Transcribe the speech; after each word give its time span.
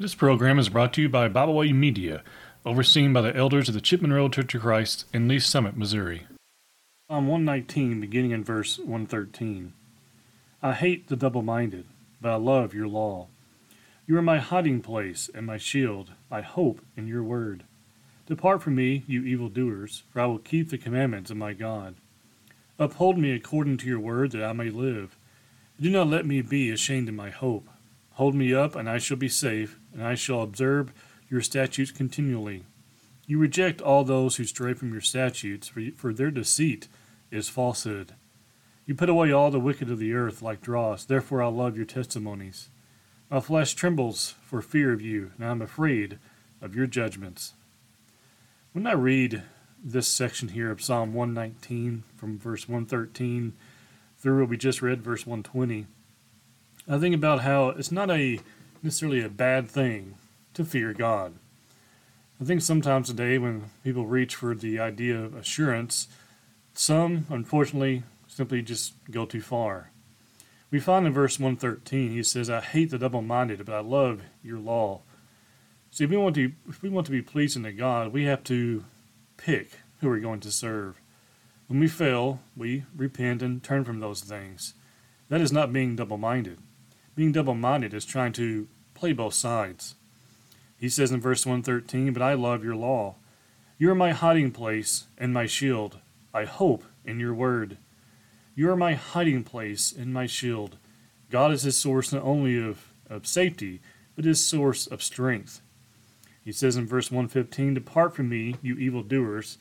This 0.00 0.14
program 0.14 0.58
is 0.58 0.70
brought 0.70 0.94
to 0.94 1.02
you 1.02 1.10
by 1.10 1.28
Bible 1.28 1.52
Way 1.52 1.74
Media, 1.74 2.22
overseen 2.64 3.12
by 3.12 3.20
the 3.20 3.36
elders 3.36 3.68
of 3.68 3.74
the 3.74 3.82
Chipman 3.82 4.14
Road 4.14 4.32
Church 4.32 4.54
of 4.54 4.62
Christ 4.62 5.04
in 5.12 5.28
Lee's 5.28 5.44
Summit, 5.44 5.76
Missouri. 5.76 6.26
Psalm 7.10 7.26
119, 7.26 8.00
beginning 8.00 8.30
in 8.30 8.42
verse 8.42 8.78
113. 8.78 9.74
I 10.62 10.72
hate 10.72 11.08
the 11.08 11.16
double 11.16 11.42
minded, 11.42 11.84
but 12.18 12.30
I 12.30 12.36
love 12.36 12.72
your 12.72 12.88
law. 12.88 13.26
You 14.06 14.16
are 14.16 14.22
my 14.22 14.38
hiding 14.38 14.80
place 14.80 15.28
and 15.34 15.44
my 15.44 15.58
shield. 15.58 16.12
I 16.30 16.40
hope 16.40 16.80
in 16.96 17.06
your 17.06 17.22
word. 17.22 17.64
Depart 18.24 18.62
from 18.62 18.76
me, 18.76 19.04
you 19.06 19.22
evildoers, 19.24 20.04
for 20.14 20.22
I 20.22 20.24
will 20.24 20.38
keep 20.38 20.70
the 20.70 20.78
commandments 20.78 21.30
of 21.30 21.36
my 21.36 21.52
God. 21.52 21.96
Uphold 22.78 23.18
me 23.18 23.32
according 23.32 23.76
to 23.76 23.86
your 23.86 24.00
word, 24.00 24.30
that 24.30 24.44
I 24.44 24.54
may 24.54 24.70
live. 24.70 25.18
Do 25.78 25.90
not 25.90 26.06
let 26.06 26.24
me 26.24 26.40
be 26.40 26.70
ashamed 26.70 27.10
of 27.10 27.14
my 27.14 27.28
hope. 27.28 27.68
Hold 28.20 28.34
me 28.34 28.52
up, 28.52 28.76
and 28.76 28.86
I 28.86 28.98
shall 28.98 29.16
be 29.16 29.30
safe, 29.30 29.78
and 29.94 30.06
I 30.06 30.14
shall 30.14 30.42
observe 30.42 30.92
your 31.30 31.40
statutes 31.40 31.90
continually. 31.90 32.64
You 33.26 33.38
reject 33.38 33.80
all 33.80 34.04
those 34.04 34.36
who 34.36 34.44
stray 34.44 34.74
from 34.74 34.92
your 34.92 35.00
statutes, 35.00 35.72
for, 35.96 36.12
their 36.12 36.30
deceit 36.30 36.86
is 37.30 37.48
falsehood. 37.48 38.12
You 38.84 38.94
put 38.94 39.08
away 39.08 39.32
all 39.32 39.50
the 39.50 39.58
wicked 39.58 39.90
of 39.90 39.98
the 39.98 40.12
earth 40.12 40.42
like 40.42 40.60
dross, 40.60 41.02
therefore 41.02 41.42
I 41.42 41.46
love 41.46 41.78
your 41.78 41.86
testimonies. 41.86 42.68
My 43.30 43.40
flesh 43.40 43.72
trembles 43.72 44.34
for 44.42 44.60
fear 44.60 44.92
of 44.92 45.00
you, 45.00 45.32
and 45.38 45.46
I 45.46 45.50
am 45.52 45.62
afraid 45.62 46.18
of 46.60 46.76
your 46.76 46.86
judgments. 46.86 47.54
When 48.74 48.86
I 48.86 48.92
read 48.92 49.44
this 49.82 50.08
section 50.08 50.48
here 50.48 50.70
of 50.70 50.82
Psalm 50.82 51.14
119 51.14 52.04
from 52.18 52.38
verse 52.38 52.68
113 52.68 53.54
through 54.18 54.40
what 54.40 54.50
we 54.50 54.58
just 54.58 54.82
read, 54.82 55.00
verse 55.00 55.26
120, 55.26 55.86
I 56.90 56.98
think 56.98 57.14
about 57.14 57.42
how 57.42 57.68
it's 57.68 57.92
not 57.92 58.10
a 58.10 58.40
necessarily 58.82 59.22
a 59.22 59.28
bad 59.28 59.68
thing 59.68 60.16
to 60.54 60.64
fear 60.64 60.92
God. 60.92 61.34
I 62.40 62.44
think 62.44 62.62
sometimes 62.62 63.06
today 63.06 63.38
when 63.38 63.70
people 63.84 64.06
reach 64.06 64.34
for 64.34 64.56
the 64.56 64.80
idea 64.80 65.16
of 65.16 65.36
assurance, 65.36 66.08
some 66.74 67.26
unfortunately 67.30 68.02
simply 68.26 68.60
just 68.60 68.94
go 69.08 69.24
too 69.24 69.40
far. 69.40 69.92
We 70.72 70.80
find 70.80 71.06
in 71.06 71.12
verse 71.12 71.38
113, 71.38 72.10
he 72.10 72.24
says, 72.24 72.50
I 72.50 72.60
hate 72.60 72.90
the 72.90 72.98
double 72.98 73.22
minded, 73.22 73.64
but 73.64 73.74
I 73.76 73.80
love 73.80 74.22
your 74.42 74.58
law. 74.58 75.02
See, 75.92 76.02
if 76.02 76.10
we 76.10 76.16
want 76.16 76.34
to 76.34 76.50
if 76.68 76.82
we 76.82 76.88
want 76.88 77.06
to 77.06 77.12
be 77.12 77.22
pleasing 77.22 77.62
to 77.62 77.72
God, 77.72 78.12
we 78.12 78.24
have 78.24 78.42
to 78.44 78.84
pick 79.36 79.78
who 80.00 80.08
we're 80.08 80.18
going 80.18 80.40
to 80.40 80.50
serve. 80.50 81.00
When 81.68 81.78
we 81.78 81.86
fail, 81.86 82.40
we 82.56 82.82
repent 82.96 83.42
and 83.42 83.62
turn 83.62 83.84
from 83.84 84.00
those 84.00 84.22
things. 84.22 84.74
That 85.28 85.40
is 85.40 85.52
not 85.52 85.72
being 85.72 85.94
double 85.94 86.18
minded. 86.18 86.58
Being 87.20 87.32
double 87.32 87.54
minded 87.54 87.92
is 87.92 88.06
trying 88.06 88.32
to 88.32 88.66
play 88.94 89.12
both 89.12 89.34
sides. 89.34 89.94
He 90.78 90.88
says 90.88 91.12
in 91.12 91.20
verse 91.20 91.44
113, 91.44 92.14
But 92.14 92.22
I 92.22 92.32
love 92.32 92.64
your 92.64 92.74
law. 92.74 93.16
You 93.76 93.90
are 93.90 93.94
my 93.94 94.12
hiding 94.12 94.52
place 94.52 95.04
and 95.18 95.30
my 95.30 95.44
shield. 95.44 95.98
I 96.32 96.46
hope 96.46 96.82
in 97.04 97.20
your 97.20 97.34
word. 97.34 97.76
You 98.54 98.70
are 98.70 98.76
my 98.76 98.94
hiding 98.94 99.44
place 99.44 99.92
and 99.92 100.14
my 100.14 100.24
shield. 100.24 100.78
God 101.30 101.52
is 101.52 101.64
his 101.64 101.76
source 101.76 102.10
not 102.10 102.22
only 102.22 102.58
of, 102.58 102.90
of 103.10 103.26
safety, 103.26 103.82
but 104.16 104.24
his 104.24 104.42
source 104.42 104.86
of 104.86 105.02
strength. 105.02 105.60
He 106.42 106.52
says 106.52 106.78
in 106.78 106.86
verse 106.86 107.10
115, 107.10 107.74
Depart 107.74 108.16
from 108.16 108.30
me, 108.30 108.56
you 108.62 108.76
evildoers, 108.76 109.58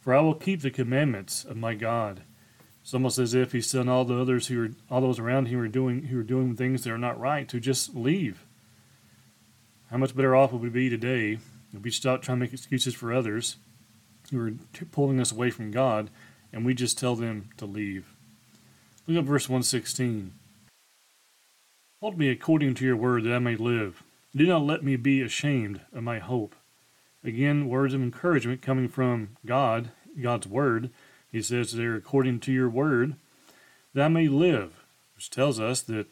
for 0.00 0.14
I 0.14 0.22
will 0.22 0.34
keep 0.34 0.62
the 0.62 0.70
commandments 0.70 1.44
of 1.44 1.58
my 1.58 1.74
God. 1.74 2.22
It's 2.82 2.94
almost 2.94 3.18
as 3.18 3.34
if 3.34 3.52
he's 3.52 3.70
telling 3.70 3.88
all 3.88 4.04
the 4.04 4.20
others 4.20 4.48
who 4.48 4.64
are 4.64 4.70
all 4.90 5.00
those 5.00 5.18
around 5.18 5.46
him 5.46 5.58
who 5.58 5.64
are 5.64 5.68
doing 5.68 6.04
who 6.04 6.22
doing 6.22 6.56
things 6.56 6.82
that 6.82 6.92
are 6.92 6.98
not 6.98 7.18
right 7.18 7.48
to 7.48 7.60
just 7.60 7.94
leave. 7.94 8.44
How 9.90 9.98
much 9.98 10.16
better 10.16 10.34
off 10.34 10.52
would 10.52 10.62
we 10.62 10.68
be 10.68 10.90
today 10.90 11.38
if 11.72 11.82
we 11.82 11.90
stop 11.90 12.22
trying 12.22 12.38
to 12.38 12.44
make 12.44 12.52
excuses 12.52 12.94
for 12.94 13.12
others 13.12 13.56
who 14.30 14.46
are 14.46 14.52
pulling 14.90 15.20
us 15.20 15.30
away 15.30 15.50
from 15.50 15.70
God, 15.70 16.10
and 16.52 16.64
we 16.64 16.74
just 16.74 16.98
tell 16.98 17.14
them 17.14 17.50
to 17.58 17.66
leave? 17.66 18.12
Look 19.06 19.18
at 19.18 19.24
verse 19.24 19.48
116. 19.48 20.32
Hold 22.00 22.18
me 22.18 22.30
according 22.30 22.74
to 22.74 22.84
your 22.84 22.96
word 22.96 23.24
that 23.24 23.34
I 23.34 23.38
may 23.38 23.54
live. 23.54 24.02
Do 24.34 24.46
not 24.46 24.62
let 24.62 24.82
me 24.82 24.96
be 24.96 25.20
ashamed 25.20 25.82
of 25.92 26.02
my 26.02 26.18
hope. 26.18 26.56
Again, 27.22 27.68
words 27.68 27.94
of 27.94 28.02
encouragement 28.02 28.62
coming 28.62 28.88
from 28.88 29.36
God, 29.46 29.90
God's 30.20 30.46
word 30.48 30.90
he 31.32 31.42
says 31.42 31.72
there, 31.72 31.94
according 31.94 32.40
to 32.40 32.52
your 32.52 32.68
word, 32.68 33.16
that 33.94 34.04
I 34.04 34.08
may 34.08 34.28
live, 34.28 34.84
which 35.16 35.30
tells 35.30 35.58
us 35.58 35.80
that 35.82 36.06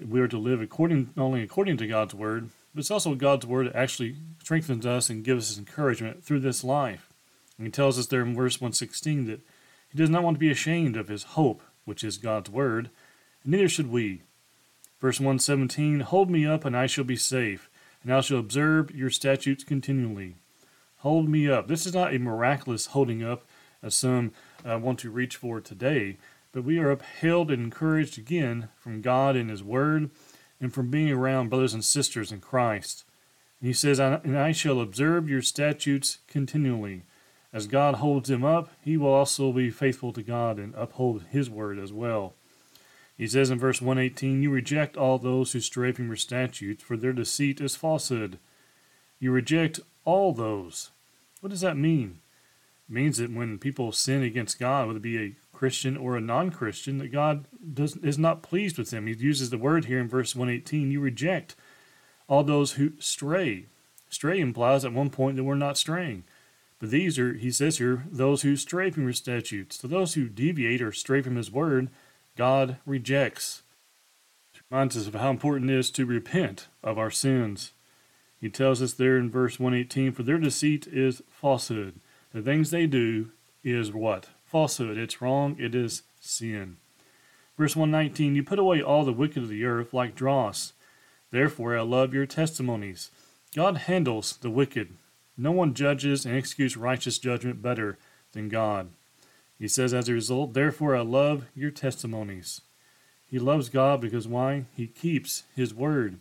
we 0.00 0.20
are 0.20 0.28
to 0.28 0.38
live 0.38 0.62
according 0.62 1.10
not 1.16 1.24
only 1.24 1.42
according 1.42 1.76
to 1.78 1.86
God's 1.86 2.14
word, 2.14 2.50
but 2.74 2.80
it's 2.80 2.90
also 2.90 3.14
God's 3.14 3.44
word 3.44 3.66
that 3.66 3.76
actually 3.76 4.16
strengthens 4.40 4.86
us 4.86 5.10
and 5.10 5.24
gives 5.24 5.50
us 5.50 5.58
encouragement 5.58 6.24
through 6.24 6.40
this 6.40 6.64
life. 6.64 7.12
And 7.58 7.66
he 7.66 7.70
tells 7.70 7.98
us 7.98 8.06
there 8.06 8.22
in 8.22 8.34
verse 8.34 8.60
116 8.60 9.26
that 9.26 9.40
he 9.90 9.98
does 9.98 10.10
not 10.10 10.22
want 10.22 10.36
to 10.36 10.40
be 10.40 10.50
ashamed 10.50 10.96
of 10.96 11.08
his 11.08 11.24
hope, 11.24 11.62
which 11.84 12.02
is 12.02 12.16
God's 12.16 12.50
word, 12.50 12.88
and 13.42 13.52
neither 13.52 13.68
should 13.68 13.90
we. 13.90 14.22
Verse 15.00 15.20
117 15.20 16.00
Hold 16.00 16.30
me 16.30 16.46
up, 16.46 16.64
and 16.64 16.76
I 16.76 16.86
shall 16.86 17.04
be 17.04 17.16
safe, 17.16 17.68
and 18.02 18.12
I 18.12 18.20
shall 18.20 18.38
observe 18.38 18.94
your 18.94 19.10
statutes 19.10 19.64
continually. 19.64 20.36
Hold 20.98 21.28
me 21.28 21.50
up. 21.50 21.66
This 21.68 21.84
is 21.84 21.94
not 21.94 22.14
a 22.14 22.18
miraculous 22.18 22.86
holding 22.86 23.22
up, 23.22 23.44
as 23.82 23.94
some 23.94 24.32
uh, 24.64 24.78
want 24.78 24.98
to 25.00 25.10
reach 25.10 25.36
for 25.36 25.60
today. 25.60 26.16
But 26.52 26.64
we 26.64 26.78
are 26.78 26.90
upheld 26.90 27.50
and 27.50 27.64
encouraged 27.64 28.18
again 28.18 28.68
from 28.76 29.00
God 29.00 29.36
and 29.36 29.50
His 29.50 29.62
Word 29.62 30.10
and 30.60 30.72
from 30.72 30.90
being 30.90 31.10
around 31.10 31.48
brothers 31.48 31.74
and 31.74 31.84
sisters 31.84 32.30
in 32.30 32.40
Christ. 32.40 33.04
And 33.60 33.68
He 33.68 33.72
says, 33.72 33.98
And 33.98 34.38
I 34.38 34.52
shall 34.52 34.80
observe 34.80 35.28
your 35.28 35.42
statutes 35.42 36.18
continually. 36.28 37.02
As 37.52 37.66
God 37.66 37.96
holds 37.96 38.28
them 38.28 38.44
up, 38.44 38.70
He 38.82 38.96
will 38.96 39.12
also 39.12 39.52
be 39.52 39.70
faithful 39.70 40.12
to 40.12 40.22
God 40.22 40.58
and 40.58 40.74
uphold 40.74 41.24
His 41.30 41.50
Word 41.50 41.78
as 41.78 41.92
well. 41.92 42.34
He 43.16 43.26
says 43.26 43.50
in 43.50 43.58
verse 43.58 43.80
118, 43.80 44.42
You 44.42 44.50
reject 44.50 44.96
all 44.96 45.18
those 45.18 45.52
who 45.52 45.60
stray 45.60 45.92
from 45.92 46.06
your 46.06 46.16
statutes, 46.16 46.82
for 46.82 46.96
their 46.96 47.12
deceit 47.12 47.60
is 47.60 47.76
falsehood. 47.76 48.38
You 49.20 49.30
reject 49.30 49.80
all 50.04 50.32
those. 50.32 50.90
What 51.40 51.50
does 51.50 51.60
that 51.60 51.76
mean? 51.76 52.21
Means 52.88 53.18
that 53.18 53.32
when 53.32 53.58
people 53.58 53.92
sin 53.92 54.22
against 54.22 54.58
God, 54.58 54.86
whether 54.86 54.98
it 54.98 55.02
be 55.02 55.18
a 55.18 55.36
Christian 55.52 55.96
or 55.96 56.16
a 56.16 56.20
non-Christian, 56.20 56.98
that 56.98 57.12
God 57.12 57.46
does 57.72 57.96
is 57.96 58.18
not 58.18 58.42
pleased 58.42 58.78
with 58.78 58.90
them. 58.90 59.06
He 59.06 59.14
uses 59.14 59.50
the 59.50 59.58
word 59.58 59.84
here 59.84 60.00
in 60.00 60.08
verse 60.08 60.34
118, 60.34 60.90
you 60.90 61.00
reject 61.00 61.54
all 62.28 62.42
those 62.42 62.72
who 62.72 62.92
stray. 62.98 63.66
Stray 64.08 64.40
implies 64.40 64.84
at 64.84 64.92
one 64.92 65.10
point 65.10 65.36
that 65.36 65.44
we're 65.44 65.54
not 65.54 65.78
straying. 65.78 66.24
But 66.78 66.90
these 66.90 67.18
are, 67.18 67.34
he 67.34 67.50
says 67.50 67.78
here, 67.78 68.04
those 68.10 68.42
who 68.42 68.56
stray 68.56 68.90
from 68.90 69.04
your 69.04 69.12
statutes. 69.12 69.78
So 69.78 69.86
those 69.86 70.14
who 70.14 70.28
deviate 70.28 70.82
or 70.82 70.90
stray 70.90 71.22
from 71.22 71.36
his 71.36 71.52
word, 71.52 71.90
God 72.36 72.78
rejects. 72.84 73.62
It 74.54 74.62
reminds 74.68 74.96
us 74.96 75.06
of 75.06 75.14
how 75.14 75.30
important 75.30 75.70
it 75.70 75.78
is 75.78 75.90
to 75.92 76.04
repent 76.04 76.68
of 76.82 76.98
our 76.98 77.10
sins. 77.10 77.72
He 78.40 78.50
tells 78.50 78.82
us 78.82 78.94
there 78.94 79.16
in 79.16 79.30
verse 79.30 79.60
118, 79.60 80.12
for 80.12 80.24
their 80.24 80.38
deceit 80.38 80.88
is 80.88 81.22
falsehood. 81.30 82.00
The 82.32 82.42
things 82.42 82.70
they 82.70 82.86
do 82.86 83.30
is 83.62 83.92
what? 83.92 84.28
Falsehood. 84.44 84.96
It's 84.96 85.20
wrong. 85.20 85.56
It 85.58 85.74
is 85.74 86.02
sin. 86.20 86.78
Verse 87.58 87.76
119 87.76 88.34
You 88.34 88.42
put 88.42 88.58
away 88.58 88.80
all 88.82 89.04
the 89.04 89.12
wicked 89.12 89.42
of 89.42 89.48
the 89.48 89.64
earth 89.64 89.92
like 89.92 90.14
dross. 90.14 90.72
Therefore 91.30 91.76
I 91.76 91.82
love 91.82 92.14
your 92.14 92.26
testimonies. 92.26 93.10
God 93.54 93.76
handles 93.78 94.36
the 94.38 94.50
wicked. 94.50 94.94
No 95.36 95.52
one 95.52 95.74
judges 95.74 96.24
and 96.24 96.34
executes 96.34 96.76
righteous 96.76 97.18
judgment 97.18 97.62
better 97.62 97.98
than 98.32 98.48
God. 98.48 98.90
He 99.58 99.68
says, 99.68 99.94
as 99.94 100.08
a 100.08 100.14
result, 100.14 100.54
therefore 100.54 100.96
I 100.96 101.02
love 101.02 101.44
your 101.54 101.70
testimonies. 101.70 102.62
He 103.30 103.38
loves 103.38 103.68
God 103.68 104.00
because 104.00 104.26
why? 104.26 104.64
He 104.74 104.86
keeps 104.86 105.44
his 105.54 105.72
word. 105.72 106.18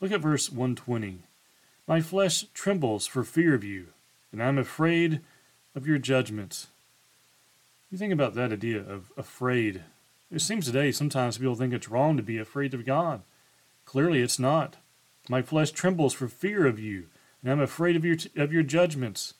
Look 0.00 0.12
at 0.12 0.20
verse 0.20 0.50
120. 0.50 1.20
My 1.86 2.00
flesh 2.00 2.44
trembles 2.54 3.06
for 3.06 3.24
fear 3.24 3.54
of 3.54 3.64
you 3.64 3.88
and 4.32 4.42
I'm 4.42 4.58
afraid 4.58 5.20
of 5.74 5.86
your 5.86 5.98
judgments. 5.98 6.68
You 7.90 7.98
think 7.98 8.12
about 8.12 8.34
that 8.34 8.52
idea 8.52 8.78
of 8.80 9.12
afraid. 9.16 9.82
It 10.30 10.40
seems 10.40 10.66
today 10.66 10.90
sometimes 10.90 11.38
people 11.38 11.54
think 11.54 11.72
it's 11.72 11.88
wrong 11.88 12.16
to 12.16 12.22
be 12.22 12.38
afraid 12.38 12.74
of 12.74 12.84
God. 12.84 13.22
Clearly, 13.84 14.20
it's 14.20 14.38
not. 14.38 14.76
My 15.28 15.42
flesh 15.42 15.70
trembles 15.70 16.14
for 16.14 16.28
fear 16.28 16.66
of 16.66 16.78
you, 16.78 17.06
and 17.42 17.50
I'm 17.50 17.60
afraid 17.60 17.96
of 17.96 18.04
your 18.04 18.16
of 18.36 18.52
your 18.52 18.62
judgments. 18.62 19.34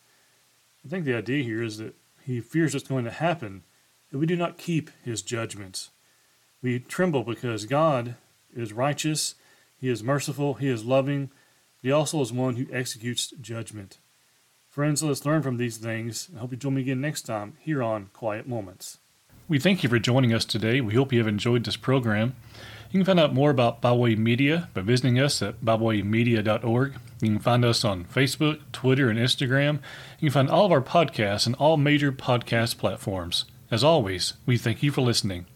I 0.84 0.88
think 0.88 1.04
the 1.04 1.16
idea 1.16 1.42
here 1.42 1.62
is 1.62 1.78
that 1.78 1.96
he 2.22 2.40
fears 2.40 2.74
what's 2.74 2.88
going 2.88 3.04
to 3.04 3.10
happen 3.10 3.64
if 4.10 4.18
we 4.18 4.26
do 4.26 4.36
not 4.36 4.58
keep 4.58 4.90
his 5.04 5.22
judgments. 5.22 5.90
We 6.62 6.78
tremble 6.78 7.24
because 7.24 7.66
God 7.66 8.16
is 8.54 8.72
righteous, 8.72 9.34
he 9.78 9.88
is 9.88 10.02
merciful, 10.02 10.54
he 10.54 10.68
is 10.68 10.84
loving, 10.84 11.26
but 11.26 11.88
he 11.88 11.92
also 11.92 12.20
is 12.20 12.32
one 12.32 12.56
who 12.56 12.66
executes 12.72 13.32
judgment. 13.40 13.98
Friends, 14.76 15.02
let's 15.02 15.24
learn 15.24 15.40
from 15.40 15.56
these 15.56 15.78
things. 15.78 16.28
I 16.36 16.40
hope 16.40 16.50
you 16.50 16.58
join 16.58 16.74
me 16.74 16.82
again 16.82 17.00
next 17.00 17.22
time 17.22 17.54
here 17.60 17.82
on 17.82 18.10
Quiet 18.12 18.46
Moments. 18.46 18.98
We 19.48 19.58
thank 19.58 19.82
you 19.82 19.88
for 19.88 19.98
joining 19.98 20.34
us 20.34 20.44
today. 20.44 20.82
We 20.82 20.92
hope 20.92 21.14
you 21.14 21.18
have 21.18 21.26
enjoyed 21.26 21.64
this 21.64 21.78
program. 21.78 22.36
You 22.90 22.98
You 22.98 23.00
can 23.00 23.06
find 23.06 23.18
out 23.18 23.32
more 23.32 23.48
about 23.48 23.80
Bible 23.80 24.00
Way 24.00 24.16
Media 24.16 24.68
by 24.74 24.82
visiting 24.82 25.18
us 25.18 25.40
at 25.40 25.64
biblewaymedia.org. 25.64 26.92
You 27.22 27.28
can 27.30 27.38
find 27.38 27.64
us 27.64 27.86
on 27.86 28.04
Facebook, 28.04 28.60
Twitter, 28.72 29.08
and 29.08 29.18
Instagram. 29.18 29.76
You 30.20 30.28
can 30.28 30.34
find 30.34 30.50
all 30.50 30.66
of 30.66 30.72
our 30.72 30.82
podcasts 30.82 31.46
on 31.46 31.54
all 31.54 31.78
major 31.78 32.12
podcast 32.12 32.76
platforms. 32.76 33.46
As 33.70 33.82
always, 33.82 34.34
we 34.44 34.58
thank 34.58 34.82
you 34.82 34.92
for 34.92 35.00
listening. 35.00 35.46